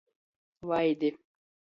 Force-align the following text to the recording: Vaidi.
Vaidi. 0.69 1.09